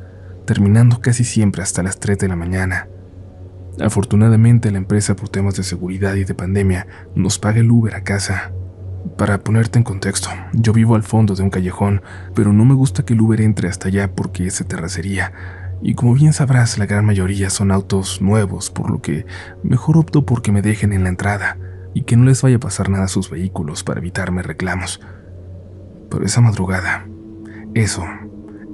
terminando 0.46 1.00
casi 1.00 1.22
siempre 1.22 1.62
hasta 1.62 1.84
las 1.84 2.00
3 2.00 2.18
de 2.18 2.26
la 2.26 2.34
mañana. 2.34 2.88
Afortunadamente, 3.80 4.72
la 4.72 4.78
empresa, 4.78 5.14
por 5.14 5.28
temas 5.28 5.54
de 5.54 5.62
seguridad 5.62 6.16
y 6.16 6.24
de 6.24 6.34
pandemia, 6.34 6.88
nos 7.14 7.38
paga 7.38 7.60
el 7.60 7.70
Uber 7.70 7.94
a 7.94 8.02
casa. 8.02 8.50
Para 9.16 9.38
ponerte 9.38 9.78
en 9.78 9.84
contexto, 9.84 10.28
yo 10.52 10.72
vivo 10.72 10.94
al 10.94 11.02
fondo 11.02 11.34
de 11.34 11.42
un 11.42 11.50
callejón, 11.50 12.02
pero 12.34 12.52
no 12.52 12.64
me 12.64 12.74
gusta 12.74 13.04
que 13.04 13.14
el 13.14 13.20
Uber 13.20 13.40
entre 13.40 13.68
hasta 13.68 13.88
allá 13.88 14.14
porque 14.14 14.46
es 14.46 14.64
terracería. 14.66 15.32
Y 15.82 15.94
como 15.94 16.14
bien 16.14 16.32
sabrás, 16.32 16.78
la 16.78 16.86
gran 16.86 17.04
mayoría 17.04 17.50
son 17.50 17.70
autos 17.70 18.20
nuevos, 18.20 18.70
por 18.70 18.90
lo 18.90 19.00
que 19.00 19.26
mejor 19.62 19.96
opto 19.96 20.26
porque 20.26 20.52
me 20.52 20.62
dejen 20.62 20.92
en 20.92 21.04
la 21.04 21.08
entrada 21.08 21.56
y 21.94 22.02
que 22.02 22.16
no 22.16 22.24
les 22.24 22.42
vaya 22.42 22.56
a 22.56 22.60
pasar 22.60 22.90
nada 22.90 23.04
a 23.04 23.08
sus 23.08 23.30
vehículos 23.30 23.84
para 23.84 24.00
evitarme 24.00 24.42
reclamos. 24.42 25.00
Pero 26.10 26.24
esa 26.24 26.40
madrugada, 26.40 27.06
eso, 27.74 28.04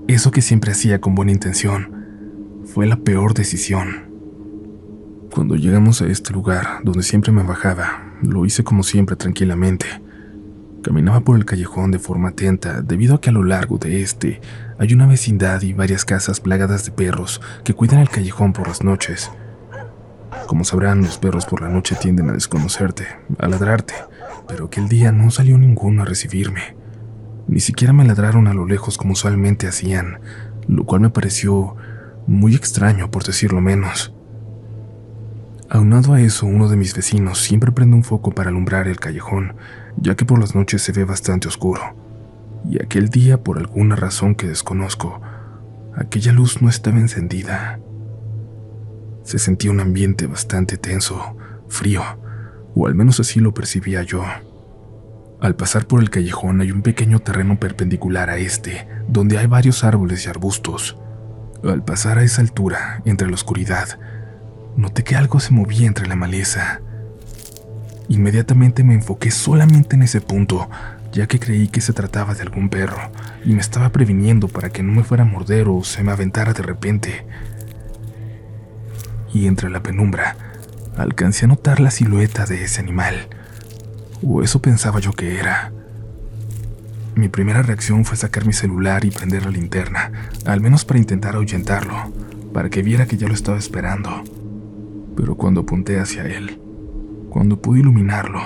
eso 0.09 0.31
que 0.31 0.43
siempre 0.43 0.73
hacía 0.73 1.01
con 1.01 1.15
buena 1.15 1.33
intención, 1.33 2.63
fue 2.65 2.87
la 2.87 2.97
peor 2.97 3.35
decisión. 3.35 4.11
Cuando 5.35 5.57
llegamos 5.57 6.01
a 6.01 6.07
este 6.07 6.33
lugar, 6.33 6.81
donde 6.85 7.03
siempre 7.03 7.33
me 7.33 7.43
bajaba, 7.43 8.15
lo 8.23 8.47
hice 8.47 8.63
como 8.63 8.83
siempre 8.83 9.17
tranquilamente 9.17 10.04
Caminaba 10.85 11.21
por 11.21 11.39
el 11.39 11.47
callejón 11.47 11.93
de 11.93 11.99
forma 11.99 12.29
atenta 12.29 12.83
debido 12.83 13.15
a 13.15 13.21
que 13.23 13.31
a 13.31 13.33
lo 13.33 13.43
largo 13.43 13.79
de 13.79 14.03
este 14.03 14.43
hay 14.79 14.93
una 14.93 15.07
vecindad 15.07 15.63
y 15.63 15.73
varias 15.73 16.05
casas 16.05 16.41
plagadas 16.41 16.85
de 16.85 16.93
perros 16.93 17.41
que 17.65 17.73
cuidan 17.73 18.01
el 18.01 18.11
callejón 18.11 18.53
por 18.53 18.69
las 18.69 18.85
noches. 18.85 19.31
Como 20.47 20.63
sabrán, 20.63 21.01
los 21.01 21.17
perros 21.17 21.47
por 21.47 21.63
la 21.63 21.71
noche 21.71 21.97
tienden 21.99 22.29
a 22.29 22.35
desconocerte, 22.35 23.07
a 23.39 23.49
ladrarte, 23.49 23.95
pero 24.47 24.67
aquel 24.67 24.91
día 24.91 25.11
no 25.11 25.31
salió 25.31 25.57
ninguno 25.57 26.03
a 26.03 26.05
recibirme. 26.05 26.77
Ni 27.49 27.61
siquiera 27.61 27.95
me 27.95 28.05
ladraron 28.05 28.47
a 28.47 28.53
lo 28.53 28.67
lejos 28.67 28.99
como 28.99 29.15
usualmente 29.15 29.67
hacían, 29.67 30.21
lo 30.69 30.85
cual 30.85 31.01
me 31.01 31.09
pareció 31.09 31.77
muy 32.27 32.55
extraño 32.55 33.11
por 33.11 33.25
decirlo 33.25 33.63
menos. 33.63 34.15
Aunado 35.71 36.13
a 36.13 36.21
eso, 36.21 36.45
uno 36.45 36.69
de 36.69 36.77
mis 36.77 36.95
vecinos 36.95 37.41
siempre 37.41 37.73
prende 37.73 37.97
un 37.97 38.05
foco 38.05 38.33
para 38.33 38.51
alumbrar 38.51 38.87
el 38.87 39.01
callejón, 39.01 39.55
ya 39.97 40.15
que 40.15 40.25
por 40.25 40.39
las 40.39 40.55
noches 40.55 40.83
se 40.83 40.93
ve 40.93 41.05
bastante 41.05 41.49
oscuro. 41.49 41.83
Y 42.69 42.83
aquel 42.83 43.09
día, 43.09 43.43
por 43.43 43.59
alguna 43.59 43.97
razón 43.97 44.35
que 44.35 44.49
desconozco, 44.49 45.21
aquella 45.95 46.33
luz 46.33 46.63
no 46.63 46.69
estaba 46.69 46.99
encendida. 46.99 47.79
Se 49.23 49.39
sentía 49.39 49.71
un 49.71 49.81
ambiente 49.81 50.27
bastante 50.27 50.77
tenso, 50.77 51.37
frío, 51.69 52.03
o 52.75 52.87
al 52.87 52.95
menos 52.95 53.21
así 53.21 53.41
lo 53.41 53.55
percibía 53.55 54.03
yo. 54.03 54.25
Al 55.41 55.57
pasar 55.57 55.87
por 55.87 56.01
el 56.01 56.11
callejón 56.11 56.61
hay 56.61 56.73
un 56.73 56.83
pequeño 56.83 57.19
terreno 57.19 57.59
perpendicular 57.59 58.31
a 58.31 58.39
este, 58.39 58.89
donde 59.09 59.39
hay 59.39 59.47
varios 59.47 59.85
árboles 59.85 60.25
y 60.25 60.29
arbustos. 60.31 60.97
Al 61.63 61.85
pasar 61.85 62.19
a 62.19 62.23
esa 62.23 62.41
altura, 62.41 63.03
entre 63.05 63.29
la 63.29 63.35
oscuridad, 63.35 63.99
noté 64.77 65.05
que 65.05 65.17
algo 65.17 65.41
se 65.41 65.53
movía 65.53 65.87
entre 65.87 66.07
la 66.07 66.17
maleza. 66.17 66.81
Inmediatamente 68.09 68.85
me 68.85 68.95
enfoqué 68.95 69.31
solamente 69.31 69.97
en 69.97 70.03
ese 70.03 70.21
punto, 70.21 70.69
ya 71.13 71.27
que 71.27 71.39
creí 71.39 71.69
que 71.69 71.81
se 71.81 71.93
trataba 71.93 72.35
de 72.35 72.43
algún 72.43 72.69
perro, 72.69 73.11
y 73.45 73.55
me 73.55 73.61
estaba 73.61 73.91
previniendo 73.91 74.49
para 74.49 74.71
que 74.71 74.83
no 74.83 74.93
me 74.93 75.05
fuera 75.05 75.23
a 75.23 75.27
morder 75.27 75.69
o 75.69 75.83
se 75.85 76.03
me 76.03 76.13
aventara 76.13 76.53
de 76.53 76.63
repente. 76.63 77.27
Y 79.33 79.47
entre 79.47 79.71
la 79.71 79.83
penumbra, 79.83 80.37
alcancé 80.97 81.47
a 81.47 81.49
notar 81.49 81.81
la 81.81 81.91
silueta 81.91 82.47
de 82.47 82.65
ese 82.65 82.81
animal, 82.81 83.29
o 84.23 84.43
eso 84.43 84.61
pensaba 84.61 85.01
yo 85.01 85.13
que 85.13 85.39
era. 85.39 85.73
Mi 87.15 87.29
primera 87.29 87.63
reacción 87.63 88.05
fue 88.05 88.17
sacar 88.17 88.45
mi 88.45 88.53
celular 88.53 89.05
y 89.05 89.11
prender 89.11 89.45
la 89.45 89.51
linterna, 89.51 90.13
al 90.45 90.61
menos 90.61 90.85
para 90.85 90.99
intentar 90.99 91.37
ahuyentarlo, 91.37 92.13
para 92.53 92.71
que 92.71 92.83
viera 92.83 93.07
que 93.07 93.17
ya 93.17 93.29
lo 93.29 93.35
estaba 93.35 93.59
esperando 93.59 94.25
pero 95.17 95.37
cuando 95.37 95.63
apunté 95.63 95.99
hacia 95.99 96.27
él, 96.27 96.61
cuando 97.35 97.61
pude 97.61 97.81
iluminarlo, 97.81 98.39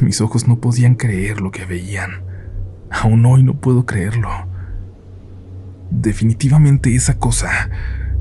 mis 0.00 0.20
ojos 0.20 0.46
no 0.46 0.60
podían 0.60 0.94
creer 0.94 1.40
lo 1.40 1.50
que 1.50 1.64
veían. 1.64 2.22
Aún 2.88 3.26
hoy 3.26 3.42
no 3.42 3.54
puedo 3.54 3.84
creerlo. 3.84 4.28
Definitivamente 5.90 6.94
esa 6.94 7.18
cosa, 7.18 7.68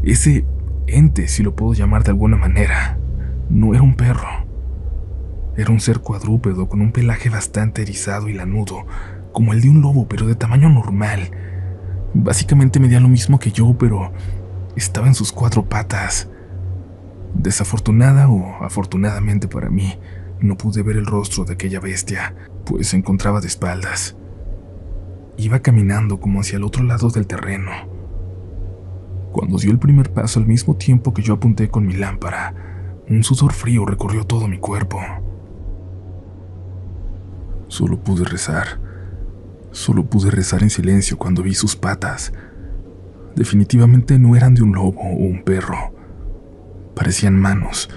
ese 0.02 0.44
ente, 0.88 1.28
si 1.28 1.44
lo 1.44 1.56
puedo 1.56 1.74
llamar 1.74 2.04
de 2.04 2.10
alguna 2.10 2.36
manera, 2.36 2.98
no 3.52 3.76
era 3.76 3.84
un 3.84 3.96
perro. 3.96 4.28
Era 5.56 5.72
un 5.72 5.80
ser 5.80 6.00
cuadrúpedo 6.00 6.68
con 6.68 6.82
un 6.82 6.92
pelaje 6.92 7.30
bastante 7.30 7.84
erizado 7.84 8.28
y 8.28 8.34
lanudo, 8.34 8.88
como 9.34 9.54
el 9.54 9.62
de 9.62 9.70
un 9.70 9.82
lobo, 9.82 10.08
pero 10.08 10.26
de 10.26 10.34
tamaño 10.34 10.68
normal. 10.68 11.30
Básicamente 12.16 12.80
medía 12.80 13.00
lo 13.00 13.08
mismo 13.08 13.38
que 13.38 13.52
yo, 13.52 13.78
pero 13.78 14.12
estaba 14.76 15.06
en 15.06 15.14
sus 15.14 15.32
cuatro 15.32 15.70
patas. 15.70 16.28
Desafortunada 17.36 18.28
o 18.30 18.64
afortunadamente 18.64 19.48
para 19.48 19.70
mí, 19.70 20.00
no 20.40 20.58
pude 20.58 20.84
ver 20.84 20.98
el 20.98 21.06
rostro 21.06 21.46
de 21.46 21.54
aquella 21.54 21.80
bestia, 21.80 22.36
pues 22.66 22.88
se 22.88 22.98
encontraba 22.98 23.42
de 23.42 23.48
espaldas. 23.48 24.16
Iba 25.38 25.60
caminando 25.60 26.20
como 26.20 26.40
hacia 26.40 26.58
el 26.58 26.64
otro 26.64 26.84
lado 26.84 27.10
del 27.10 27.28
terreno. 27.28 27.72
Cuando 29.32 29.58
dio 29.58 29.72
el 29.72 29.80
primer 29.80 30.14
paso 30.14 30.40
al 30.40 30.48
mismo 30.48 30.76
tiempo 30.76 31.14
que 31.14 31.22
yo 31.22 31.34
apunté 31.34 31.70
con 31.70 31.86
mi 31.86 31.94
lámpara, 31.94 32.54
un 33.10 33.24
sudor 33.24 33.54
frío 33.54 33.86
recorrió 33.86 34.24
todo 34.24 34.48
mi 34.48 34.58
cuerpo. 34.58 35.00
Solo 37.68 38.00
pude 38.00 38.24
rezar. 38.24 38.80
Solo 39.72 40.06
pude 40.06 40.32
rezar 40.32 40.64
en 40.64 40.70
silencio 40.70 41.18
cuando 41.18 41.44
vi 41.44 41.54
sus 41.54 41.76
patas. 41.76 42.32
Definitivamente 43.36 44.18
no 44.18 44.36
eran 44.36 44.54
de 44.54 44.64
un 44.64 44.74
lobo 44.74 45.02
o 45.02 45.16
un 45.16 45.44
perro. 45.44 45.95
Parecían 46.96 47.40
manos, 47.40 47.90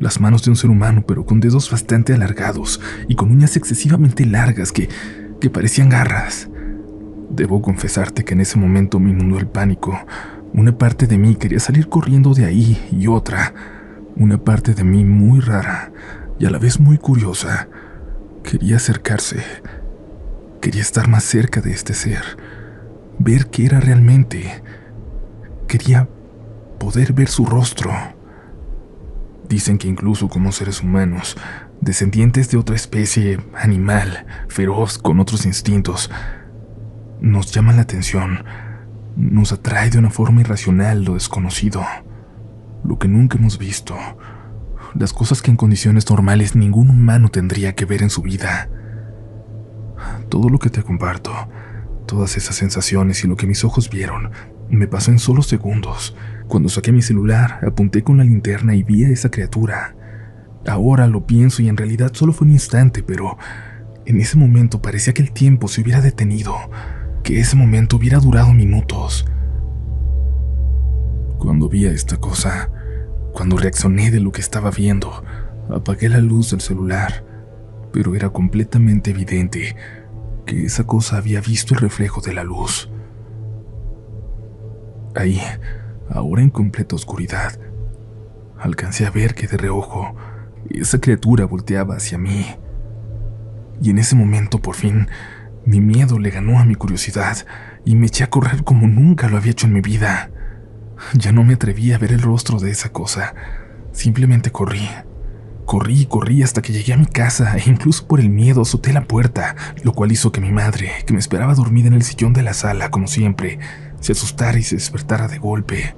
las 0.00 0.20
manos 0.20 0.44
de 0.44 0.50
un 0.50 0.56
ser 0.56 0.70
humano, 0.70 1.04
pero 1.06 1.24
con 1.24 1.40
dedos 1.40 1.70
bastante 1.70 2.12
alargados 2.12 2.80
y 3.08 3.14
con 3.14 3.30
uñas 3.30 3.56
excesivamente 3.56 4.26
largas 4.26 4.72
que, 4.72 4.88
que 5.40 5.50
parecían 5.50 5.88
garras. 5.88 6.48
Debo 7.30 7.62
confesarte 7.62 8.24
que 8.24 8.34
en 8.34 8.40
ese 8.40 8.58
momento 8.58 8.98
me 8.98 9.10
inundó 9.10 9.38
el 9.38 9.46
pánico, 9.46 9.98
Una 10.54 10.76
parte 10.76 11.06
de 11.06 11.16
mí 11.16 11.36
quería 11.36 11.60
salir 11.60 11.88
corriendo 11.88 12.34
de 12.34 12.44
ahí 12.44 12.78
y 12.92 13.06
otra, 13.06 13.54
una 14.16 14.36
parte 14.36 14.74
de 14.74 14.84
mí 14.84 15.02
muy 15.02 15.40
rara 15.40 15.90
y 16.38 16.44
a 16.44 16.50
la 16.50 16.58
vez 16.58 16.78
muy 16.78 16.98
curiosa, 16.98 17.68
quería 18.42 18.76
acercarse. 18.76 19.42
Quería 20.60 20.82
estar 20.82 21.08
más 21.08 21.24
cerca 21.24 21.60
de 21.60 21.72
este 21.72 21.94
ser, 21.94 22.22
ver 23.18 23.46
qué 23.46 23.66
era 23.66 23.80
realmente. 23.80 24.62
Quería 25.66 26.08
poder 26.78 27.12
ver 27.12 27.28
su 27.28 27.46
rostro. 27.46 27.92
Dicen 29.52 29.76
que 29.76 29.86
incluso 29.86 30.30
como 30.30 30.50
seres 30.50 30.80
humanos, 30.80 31.36
descendientes 31.82 32.50
de 32.50 32.56
otra 32.56 32.74
especie 32.74 33.38
animal, 33.54 34.24
feroz, 34.48 34.96
con 34.96 35.20
otros 35.20 35.44
instintos, 35.44 36.10
nos 37.20 37.52
llama 37.52 37.74
la 37.74 37.82
atención, 37.82 38.46
nos 39.14 39.52
atrae 39.52 39.90
de 39.90 39.98
una 39.98 40.08
forma 40.08 40.40
irracional 40.40 41.04
lo 41.04 41.12
desconocido, 41.12 41.84
lo 42.82 42.98
que 42.98 43.08
nunca 43.08 43.36
hemos 43.36 43.58
visto, 43.58 43.94
las 44.94 45.12
cosas 45.12 45.42
que 45.42 45.50
en 45.50 45.58
condiciones 45.58 46.08
normales 46.08 46.56
ningún 46.56 46.88
humano 46.88 47.28
tendría 47.28 47.74
que 47.74 47.84
ver 47.84 48.00
en 48.00 48.08
su 48.08 48.22
vida. 48.22 48.70
Todo 50.30 50.48
lo 50.48 50.58
que 50.58 50.70
te 50.70 50.82
comparto, 50.82 51.30
todas 52.06 52.38
esas 52.38 52.56
sensaciones 52.56 53.22
y 53.22 53.28
lo 53.28 53.36
que 53.36 53.46
mis 53.46 53.64
ojos 53.64 53.90
vieron, 53.90 54.30
me 54.70 54.86
pasó 54.86 55.10
en 55.10 55.18
solo 55.18 55.42
segundos. 55.42 56.16
Cuando 56.52 56.68
saqué 56.68 56.92
mi 56.92 57.00
celular, 57.00 57.60
apunté 57.66 58.02
con 58.02 58.18
la 58.18 58.24
linterna 58.24 58.74
y 58.74 58.82
vi 58.82 59.04
a 59.04 59.08
esa 59.08 59.30
criatura. 59.30 59.96
Ahora 60.66 61.06
lo 61.06 61.26
pienso 61.26 61.62
y 61.62 61.68
en 61.70 61.78
realidad 61.78 62.10
solo 62.12 62.34
fue 62.34 62.46
un 62.46 62.52
instante, 62.52 63.02
pero 63.02 63.38
en 64.04 64.20
ese 64.20 64.36
momento 64.36 64.82
parecía 64.82 65.14
que 65.14 65.22
el 65.22 65.32
tiempo 65.32 65.66
se 65.66 65.80
hubiera 65.80 66.02
detenido 66.02 66.54
que 67.22 67.40
ese 67.40 67.56
momento 67.56 67.96
hubiera 67.96 68.18
durado 68.18 68.52
minutos. 68.52 69.24
Cuando 71.38 71.70
vi 71.70 71.86
a 71.86 71.90
esta 71.90 72.18
cosa, 72.18 72.70
cuando 73.32 73.56
reaccioné 73.56 74.10
de 74.10 74.20
lo 74.20 74.30
que 74.30 74.42
estaba 74.42 74.70
viendo, 74.70 75.24
apagué 75.70 76.10
la 76.10 76.18
luz 76.18 76.50
del 76.50 76.60
celular, 76.60 77.24
pero 77.94 78.14
era 78.14 78.28
completamente 78.28 79.12
evidente 79.12 79.74
que 80.44 80.66
esa 80.66 80.84
cosa 80.84 81.16
había 81.16 81.40
visto 81.40 81.72
el 81.72 81.80
reflejo 81.80 82.20
de 82.20 82.34
la 82.34 82.44
luz. 82.44 82.90
Ahí, 85.14 85.40
ahora 86.12 86.42
en 86.42 86.50
completa 86.50 86.96
oscuridad, 86.96 87.58
alcancé 88.58 89.06
a 89.06 89.10
ver 89.10 89.34
que 89.34 89.46
de 89.46 89.56
reojo 89.56 90.14
esa 90.70 91.00
criatura 91.00 91.44
volteaba 91.44 91.96
hacia 91.96 92.18
mí. 92.18 92.46
Y 93.80 93.90
en 93.90 93.98
ese 93.98 94.14
momento, 94.14 94.60
por 94.60 94.76
fin, 94.76 95.08
mi 95.64 95.80
miedo 95.80 96.18
le 96.18 96.30
ganó 96.30 96.58
a 96.58 96.64
mi 96.64 96.74
curiosidad 96.74 97.38
y 97.84 97.96
me 97.96 98.06
eché 98.06 98.24
a 98.24 98.30
correr 98.30 98.64
como 98.64 98.86
nunca 98.86 99.28
lo 99.28 99.36
había 99.36 99.52
hecho 99.52 99.66
en 99.66 99.72
mi 99.72 99.80
vida. 99.80 100.30
Ya 101.14 101.32
no 101.32 101.42
me 101.42 101.54
atreví 101.54 101.92
a 101.92 101.98
ver 101.98 102.12
el 102.12 102.22
rostro 102.22 102.58
de 102.58 102.70
esa 102.70 102.90
cosa. 102.90 103.34
Simplemente 103.92 104.52
corrí. 104.52 104.88
Corrí 105.64 106.02
y 106.02 106.06
corrí 106.06 106.42
hasta 106.42 106.62
que 106.62 106.72
llegué 106.72 106.92
a 106.92 106.96
mi 106.96 107.06
casa 107.06 107.56
e 107.56 107.68
incluso 107.68 108.06
por 108.06 108.20
el 108.20 108.28
miedo 108.28 108.62
azoté 108.62 108.92
la 108.92 109.04
puerta, 109.04 109.56
lo 109.82 109.92
cual 109.92 110.12
hizo 110.12 110.32
que 110.32 110.40
mi 110.40 110.52
madre, 110.52 110.90
que 111.06 111.12
me 111.12 111.18
esperaba 111.18 111.54
dormida 111.54 111.88
en 111.88 111.94
el 111.94 112.02
sillón 112.02 112.32
de 112.32 112.42
la 112.42 112.54
sala 112.54 112.90
como 112.90 113.06
siempre, 113.06 113.58
se 114.02 114.12
asustara 114.12 114.58
y 114.58 114.62
se 114.62 114.76
despertara 114.76 115.26
de 115.26 115.38
golpe. 115.38 115.96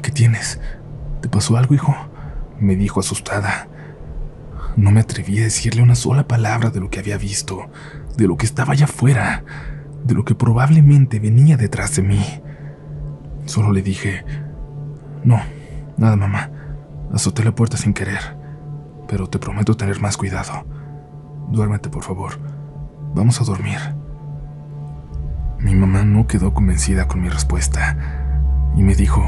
¿Qué 0.00 0.10
tienes? 0.10 0.58
¿Te 1.20 1.28
pasó 1.28 1.58
algo, 1.58 1.74
hijo? 1.74 1.94
me 2.58 2.74
dijo 2.74 3.00
asustada. 3.00 3.68
No 4.76 4.90
me 4.90 5.00
atreví 5.00 5.38
a 5.40 5.44
decirle 5.44 5.82
una 5.82 5.96
sola 5.96 6.26
palabra 6.26 6.70
de 6.70 6.80
lo 6.80 6.88
que 6.88 7.00
había 7.00 7.18
visto 7.18 7.68
de 8.16 8.26
lo 8.26 8.36
que 8.36 8.46
estaba 8.46 8.72
allá 8.72 8.84
afuera, 8.84 9.44
de 10.04 10.14
lo 10.14 10.24
que 10.24 10.34
probablemente 10.34 11.18
venía 11.18 11.56
detrás 11.56 11.96
de 11.96 12.02
mí. 12.02 12.24
Solo 13.46 13.72
le 13.72 13.82
dije, 13.82 14.24
no, 15.24 15.40
nada 15.96 16.16
mamá, 16.16 16.50
azoté 17.12 17.44
la 17.44 17.54
puerta 17.54 17.76
sin 17.76 17.94
querer, 17.94 18.36
pero 19.08 19.28
te 19.28 19.38
prometo 19.38 19.76
tener 19.76 20.00
más 20.00 20.16
cuidado. 20.16 20.64
Duérmete, 21.48 21.88
por 21.90 22.02
favor. 22.02 22.38
Vamos 23.14 23.40
a 23.40 23.44
dormir. 23.44 23.78
Mi 25.62 25.76
mamá 25.76 26.02
no 26.02 26.26
quedó 26.26 26.52
convencida 26.52 27.06
con 27.06 27.22
mi 27.22 27.28
respuesta 27.28 27.96
y 28.74 28.82
me 28.82 28.96
dijo, 28.96 29.22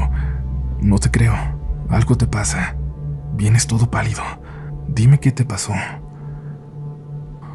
no 0.81 0.99
te 0.99 1.09
creo, 1.09 1.33
algo 1.89 2.17
te 2.17 2.27
pasa, 2.27 2.75
vienes 3.37 3.67
todo 3.67 3.89
pálido, 3.89 4.21
dime 4.89 5.21
qué 5.21 5.31
te 5.31 5.45
pasó. 5.45 5.73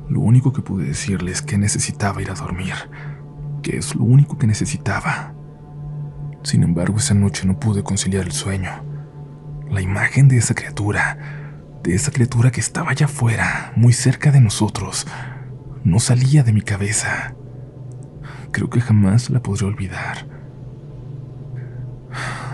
Lo 0.08 0.20
único 0.20 0.54
que 0.54 0.62
pude 0.62 0.86
decirle 0.86 1.30
es 1.30 1.42
que 1.42 1.58
necesitaba 1.58 2.22
ir 2.22 2.30
a 2.30 2.34
dormir, 2.34 2.72
que 3.62 3.76
es 3.76 3.94
lo 3.94 4.04
único 4.04 4.38
que 4.38 4.46
necesitaba. 4.46 5.34
Sin 6.42 6.62
embargo, 6.62 6.96
esa 6.96 7.12
noche 7.12 7.46
no 7.46 7.60
pude 7.60 7.82
conciliar 7.82 8.24
el 8.24 8.32
sueño. 8.32 8.70
La 9.68 9.82
imagen 9.82 10.26
de 10.28 10.38
esa 10.38 10.54
criatura, 10.54 11.18
de 11.82 11.94
esa 11.94 12.12
criatura 12.12 12.50
que 12.50 12.60
estaba 12.60 12.92
allá 12.92 13.04
afuera, 13.04 13.72
muy 13.76 13.92
cerca 13.92 14.32
de 14.32 14.40
nosotros, 14.40 15.06
no 15.84 16.00
salía 16.00 16.42
de 16.42 16.54
mi 16.54 16.62
cabeza. 16.62 17.34
Creo 18.52 18.68
que 18.68 18.80
jamás 18.80 19.30
la 19.30 19.40
podré 19.40 19.66
olvidar. 19.66 20.26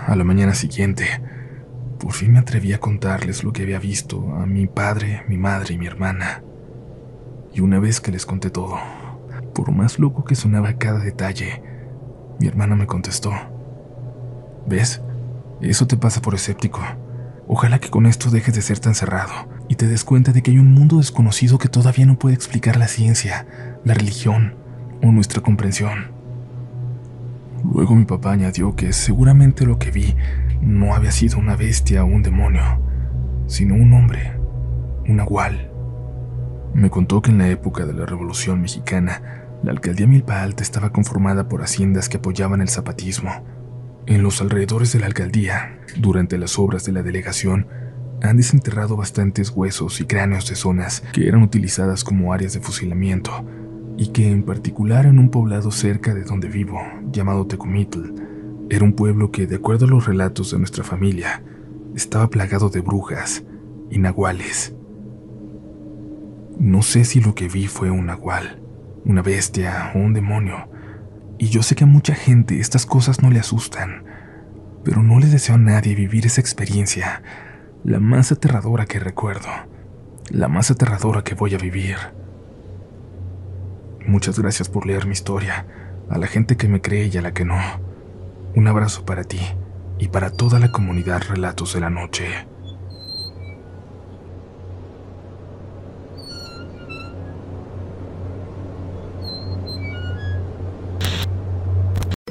A 0.05 0.15
la 0.15 0.23
mañana 0.23 0.53
siguiente, 0.53 1.05
por 1.99 2.13
fin 2.13 2.33
me 2.33 2.39
atreví 2.39 2.71
a 2.73 2.79
contarles 2.79 3.43
lo 3.43 3.51
que 3.51 3.63
había 3.63 3.79
visto 3.79 4.35
a 4.35 4.45
mi 4.45 4.67
padre, 4.67 5.23
mi 5.27 5.37
madre 5.37 5.73
y 5.73 5.77
mi 5.77 5.87
hermana. 5.87 6.43
Y 7.53 7.61
una 7.61 7.79
vez 7.79 7.99
que 7.99 8.11
les 8.11 8.25
conté 8.25 8.51
todo, 8.51 8.77
por 9.55 9.71
más 9.71 9.97
loco 9.97 10.23
que 10.23 10.35
sonaba 10.35 10.73
cada 10.73 10.99
detalle, 10.99 11.63
mi 12.39 12.47
hermana 12.47 12.75
me 12.75 12.85
contestó, 12.85 13.31
¿ves? 14.67 15.01
Eso 15.61 15.87
te 15.87 15.97
pasa 15.97 16.21
por 16.21 16.35
escéptico. 16.35 16.81
Ojalá 17.47 17.79
que 17.79 17.89
con 17.89 18.05
esto 18.05 18.29
dejes 18.29 18.53
de 18.53 18.61
ser 18.61 18.77
tan 18.77 18.93
cerrado 18.93 19.33
y 19.67 19.75
te 19.75 19.87
des 19.87 20.03
cuenta 20.03 20.31
de 20.31 20.43
que 20.43 20.51
hay 20.51 20.59
un 20.59 20.73
mundo 20.73 20.97
desconocido 20.97 21.57
que 21.57 21.69
todavía 21.69 22.05
no 22.05 22.19
puede 22.19 22.35
explicar 22.35 22.77
la 22.77 22.87
ciencia, 22.87 23.47
la 23.83 23.95
religión 23.95 24.66
o 25.01 25.11
nuestra 25.11 25.41
comprensión. 25.41 26.11
Luego 27.63 27.95
mi 27.95 28.05
papá 28.05 28.31
añadió 28.31 28.75
que 28.75 28.93
seguramente 28.93 29.65
lo 29.65 29.79
que 29.79 29.91
vi 29.91 30.15
no 30.61 30.93
había 30.93 31.11
sido 31.11 31.37
una 31.37 31.55
bestia 31.55 32.03
o 32.03 32.07
un 32.07 32.23
demonio, 32.23 32.63
sino 33.47 33.75
un 33.75 33.93
hombre, 33.93 34.33
un 35.07 35.17
nahual. 35.17 35.71
Me 36.73 36.89
contó 36.89 37.21
que 37.21 37.31
en 37.31 37.39
la 37.39 37.49
época 37.49 37.85
de 37.85 37.93
la 37.93 38.05
Revolución 38.05 38.61
Mexicana, 38.61 39.45
la 39.63 39.71
alcaldía 39.71 40.07
Milpa 40.07 40.43
Alta 40.43 40.63
estaba 40.63 40.91
conformada 40.91 41.47
por 41.49 41.63
haciendas 41.63 42.09
que 42.09 42.17
apoyaban 42.17 42.61
el 42.61 42.69
zapatismo. 42.69 43.31
En 44.05 44.23
los 44.23 44.41
alrededores 44.41 44.93
de 44.93 44.99
la 44.99 45.07
alcaldía, 45.07 45.79
durante 45.97 46.37
las 46.37 46.59
obras 46.59 46.85
de 46.85 46.91
la 46.91 47.03
delegación, 47.03 47.67
han 48.21 48.37
desenterrado 48.37 48.95
bastantes 48.95 49.51
huesos 49.51 50.01
y 50.01 50.05
cráneos 50.05 50.47
de 50.49 50.55
zonas 50.55 51.03
que 51.13 51.27
eran 51.27 51.43
utilizadas 51.43 52.03
como 52.03 52.33
áreas 52.33 52.53
de 52.53 52.59
fusilamiento, 52.59 53.45
y 53.97 54.07
que 54.07 54.31
en 54.31 54.43
particular 54.43 55.05
en 55.05 55.17
un 55.17 55.29
poblado 55.29 55.71
cerca 55.71 56.13
de 56.13 56.23
donde 56.23 56.47
vivo, 56.47 56.79
llamado 57.11 57.47
Tecomitl, 57.47 58.13
era 58.69 58.83
un 58.83 58.93
pueblo 58.93 59.31
que, 59.31 59.47
de 59.47 59.55
acuerdo 59.55 59.85
a 59.85 59.89
los 59.89 60.05
relatos 60.05 60.51
de 60.51 60.59
nuestra 60.59 60.83
familia, 60.83 61.43
estaba 61.95 62.29
plagado 62.29 62.69
de 62.69 62.81
brujas 62.81 63.43
y 63.89 63.97
nahuales. 63.97 64.75
No 66.59 66.81
sé 66.81 67.05
si 67.05 67.21
lo 67.21 67.33
que 67.33 67.47
vi 67.47 67.67
fue 67.67 67.89
un 67.89 68.05
nahual, 68.05 68.61
una 69.05 69.21
bestia 69.21 69.91
o 69.95 69.99
un 69.99 70.13
demonio, 70.13 70.69
y 71.39 71.47
yo 71.47 71.63
sé 71.63 71.75
que 71.75 71.85
a 71.85 71.87
mucha 71.87 72.13
gente 72.13 72.59
estas 72.59 72.85
cosas 72.85 73.21
no 73.21 73.29
le 73.29 73.39
asustan, 73.39 74.03
pero 74.83 75.01
no 75.01 75.19
le 75.19 75.27
deseo 75.27 75.55
a 75.55 75.59
nadie 75.59 75.95
vivir 75.95 76.25
esa 76.25 76.41
experiencia, 76.41 77.21
la 77.83 77.99
más 77.99 78.31
aterradora 78.31 78.85
que 78.85 78.99
recuerdo, 78.99 79.49
la 80.29 80.47
más 80.47 80.71
aterradora 80.71 81.23
que 81.23 81.35
voy 81.35 81.55
a 81.55 81.57
vivir. 81.57 81.95
Muchas 84.07 84.39
gracias 84.39 84.69
por 84.69 84.87
leer 84.87 85.05
mi 85.05 85.11
historia, 85.11 85.65
a 86.09 86.17
la 86.17 86.27
gente 86.27 86.55
que 86.55 86.69
me 86.69 86.79
cree 86.79 87.09
y 87.13 87.17
a 87.17 87.21
la 87.21 87.33
que 87.33 87.43
no. 87.43 87.59
Un 88.55 88.65
abrazo 88.69 89.03
para 89.03 89.25
ti 89.25 89.41
y 89.99 90.07
para 90.07 90.31
toda 90.31 90.59
la 90.59 90.71
comunidad 90.71 91.23
Relatos 91.27 91.73
de 91.73 91.81
la 91.81 91.89
Noche. 91.89 92.25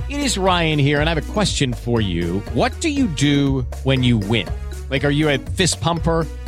It 0.09 0.21
is 0.21 0.39
Ryan 0.39 0.79
here, 0.79 1.01
and 1.01 1.11
I 1.11 1.15
have 1.15 1.19
a 1.19 1.33
question 1.35 1.75
for 1.75 2.01
you. 2.01 2.41
What 2.55 2.73
do 2.81 2.89
you 2.89 3.07
do 3.07 3.67
when 3.85 4.03
you 4.03 4.17
win? 4.17 4.49
Like, 4.89 5.05
are 5.05 5.13
you 5.13 5.29
a 5.29 5.37
fist 5.37 5.83
pumper? 5.83 6.27